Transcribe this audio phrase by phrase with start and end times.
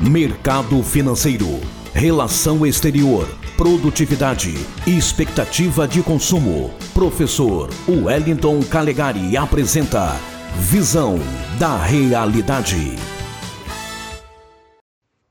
[0.00, 1.58] Mercado financeiro,
[1.92, 4.54] relação exterior, produtividade
[4.86, 6.70] expectativa de consumo.
[6.94, 10.12] Professor Wellington Calegari apresenta
[10.54, 11.18] Visão
[11.58, 12.94] da Realidade.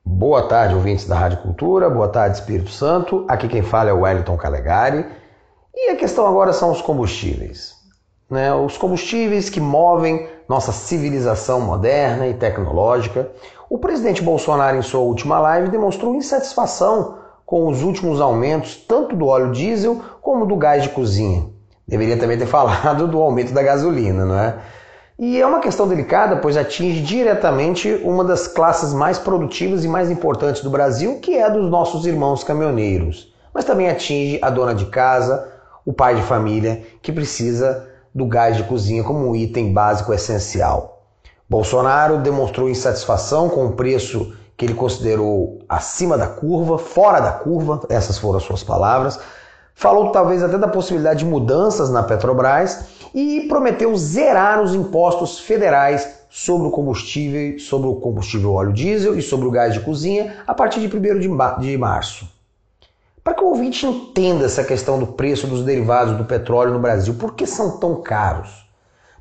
[0.04, 1.88] Boa tarde, ouvintes da Rádio Cultura.
[1.88, 3.24] Boa tarde, Espírito Santo.
[3.26, 5.06] Aqui quem fala é o Wellington Calegari.
[5.74, 7.77] E a questão agora são os combustíveis.
[8.30, 8.52] Né?
[8.54, 13.30] Os combustíveis que movem nossa civilização moderna e tecnológica.
[13.68, 19.26] O presidente Bolsonaro, em sua última live, demonstrou insatisfação com os últimos aumentos, tanto do
[19.26, 21.46] óleo diesel como do gás de cozinha.
[21.86, 24.56] Deveria também ter falado do aumento da gasolina, não é?
[25.18, 30.10] E é uma questão delicada, pois atinge diretamente uma das classes mais produtivas e mais
[30.10, 33.34] importantes do Brasil, que é a dos nossos irmãos caminhoneiros.
[33.52, 35.48] Mas também atinge a dona de casa,
[35.84, 41.04] o pai de família, que precisa do gás de cozinha como um item básico essencial.
[41.48, 47.80] Bolsonaro demonstrou insatisfação com o preço que ele considerou acima da curva, fora da curva,
[47.88, 49.18] essas foram as suas palavras.
[49.72, 52.80] Falou talvez até da possibilidade de mudanças na Petrobras
[53.14, 59.22] e prometeu zerar os impostos federais sobre o combustível, sobre o combustível óleo diesel e
[59.22, 62.37] sobre o gás de cozinha a partir de 1 de março.
[63.28, 67.12] Para que o ouvinte entenda essa questão do preço dos derivados do petróleo no Brasil,
[67.12, 68.66] por que são tão caros?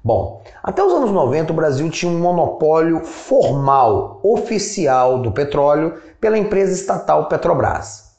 [0.02, 6.38] Bom, até os anos 90 o Brasil tinha um monopólio formal, oficial do petróleo pela
[6.38, 8.14] empresa estatal Petrobras.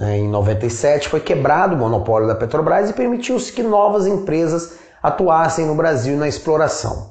[0.00, 5.74] Em 97 foi quebrado o monopólio da Petrobras e permitiu-se que novas empresas atuassem no
[5.74, 7.10] Brasil na exploração.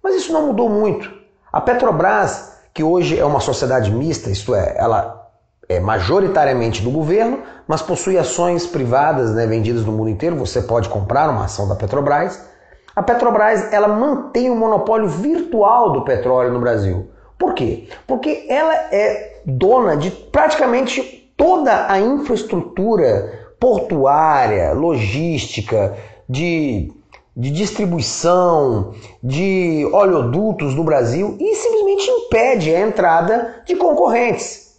[0.00, 1.12] Mas isso não mudou muito.
[1.52, 5.19] A Petrobras, que hoje é uma sociedade mista, isto é, ela
[5.70, 10.34] é majoritariamente do governo, mas possui ações privadas né, vendidas no mundo inteiro.
[10.34, 12.44] Você pode comprar uma ação da Petrobras.
[12.96, 17.08] A Petrobras ela mantém o monopólio virtual do petróleo no Brasil.
[17.38, 17.88] Por quê?
[18.04, 25.96] Porque ela é dona de praticamente toda a infraestrutura portuária, logística,
[26.28, 26.92] de,
[27.36, 28.92] de distribuição,
[29.22, 34.69] de oleodutos no Brasil e simplesmente impede a entrada de concorrentes.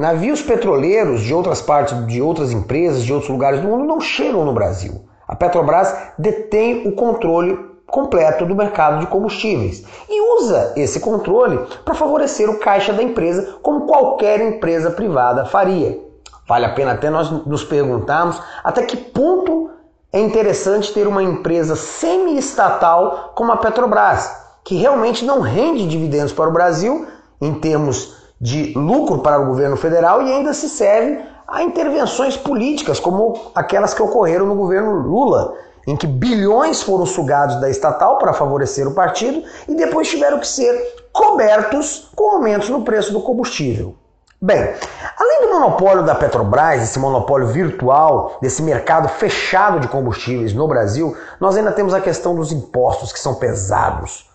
[0.00, 4.46] Navios petroleiros de outras partes, de outras empresas, de outros lugares do mundo não chegam
[4.46, 5.04] no Brasil.
[5.28, 7.54] A Petrobras detém o controle
[7.86, 13.58] completo do mercado de combustíveis e usa esse controle para favorecer o caixa da empresa,
[13.60, 16.00] como qualquer empresa privada faria.
[16.48, 19.68] Vale a pena até nós nos perguntarmos até que ponto
[20.10, 24.34] é interessante ter uma empresa semi-estatal como a Petrobras,
[24.64, 27.06] que realmente não rende dividendos para o Brasil
[27.38, 32.98] em termos de lucro para o governo federal e ainda se serve a intervenções políticas,
[32.98, 35.54] como aquelas que ocorreram no governo Lula,
[35.86, 40.46] em que bilhões foram sugados da estatal para favorecer o partido e depois tiveram que
[40.46, 40.72] ser
[41.12, 43.96] cobertos com aumentos no preço do combustível.
[44.40, 44.72] Bem,
[45.18, 51.14] além do monopólio da Petrobras, esse monopólio virtual, desse mercado fechado de combustíveis no Brasil,
[51.38, 54.29] nós ainda temos a questão dos impostos que são pesados.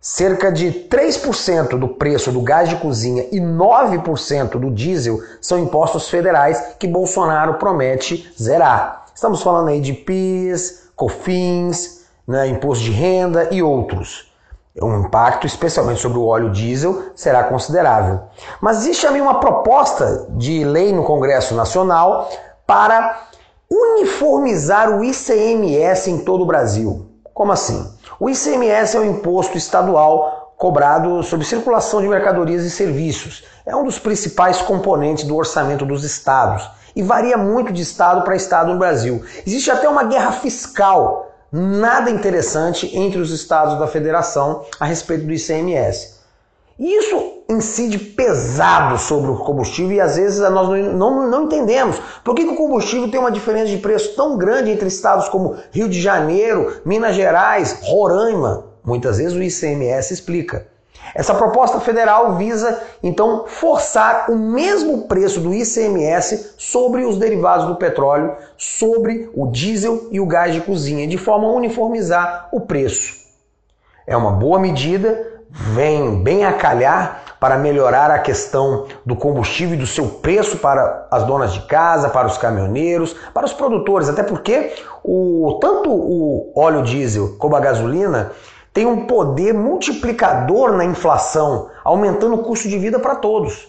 [0.00, 6.08] Cerca de 3% do preço do gás de cozinha e 9% do diesel são impostos
[6.08, 9.06] federais que Bolsonaro promete zerar.
[9.12, 14.32] Estamos falando aí de PIS, COFINS, né, imposto de renda e outros.
[14.80, 18.20] O impacto, especialmente sobre o óleo diesel, será considerável.
[18.60, 22.30] Mas existe também uma proposta de lei no Congresso Nacional
[22.64, 23.26] para
[23.68, 27.06] uniformizar o ICMS em todo o Brasil.
[27.38, 27.88] Como assim?
[28.18, 33.44] O ICMS é o imposto estadual cobrado sobre circulação de mercadorias e serviços.
[33.64, 38.34] É um dos principais componentes do orçamento dos estados e varia muito de estado para
[38.34, 39.24] estado no Brasil.
[39.46, 45.32] Existe até uma guerra fiscal nada interessante entre os estados da federação a respeito do
[45.32, 46.18] ICMS.
[46.76, 52.34] Isso incide pesado sobre o combustível e às vezes nós não, não, não entendemos por
[52.34, 55.88] que, que, o combustível tem uma diferença de preço tão grande entre estados como Rio
[55.88, 58.66] de Janeiro, Minas Gerais, Roraima.
[58.84, 60.66] Muitas vezes o ICMS explica.
[61.14, 67.76] Essa proposta federal visa então forçar o mesmo preço do ICMS sobre os derivados do
[67.76, 73.16] petróleo, sobre o diesel e o gás de cozinha, de forma a uniformizar o preço.
[74.06, 79.78] É uma boa medida, vem bem a calhar para melhorar a questão do combustível e
[79.78, 84.22] do seu preço para as donas de casa, para os caminhoneiros, para os produtores, até
[84.22, 84.74] porque
[85.04, 88.32] o, tanto o óleo diesel como a gasolina
[88.72, 93.68] tem um poder multiplicador na inflação, aumentando o custo de vida para todos.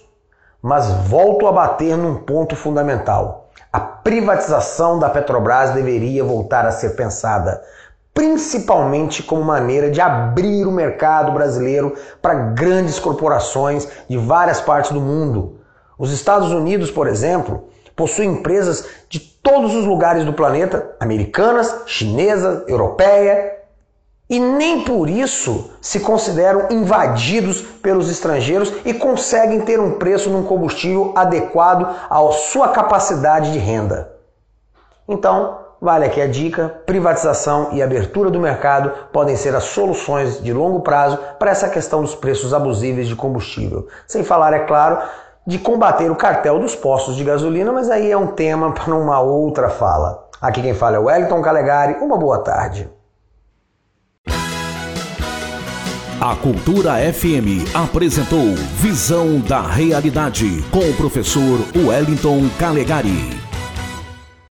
[0.61, 3.49] Mas volto a bater num ponto fundamental.
[3.71, 7.61] A privatização da Petrobras deveria voltar a ser pensada
[8.19, 14.99] principalmente como maneira de abrir o mercado brasileiro para grandes corporações de várias partes do
[14.99, 15.61] mundo.
[15.97, 22.67] Os Estados Unidos, por exemplo, possuem empresas de todos os lugares do planeta, americanas, chinesas,
[22.67, 23.57] europeia,
[24.29, 30.43] e nem por isso se consideram invadidos pelos estrangeiros e conseguem ter um preço num
[30.43, 34.13] combustível adequado à sua capacidade de renda.
[35.07, 40.53] Então, vale aqui a dica: privatização e abertura do mercado podem ser as soluções de
[40.53, 43.87] longo prazo para essa questão dos preços abusíveis de combustível.
[44.07, 44.99] Sem falar, é claro,
[45.45, 49.19] de combater o cartel dos postos de gasolina, mas aí é um tema para uma
[49.19, 50.27] outra fala.
[50.41, 51.95] Aqui quem fala é o Wellington Calegari.
[52.01, 52.89] Uma boa tarde.
[56.21, 63.48] A Cultura FM apresentou Visão da Realidade com o professor Wellington Calegari.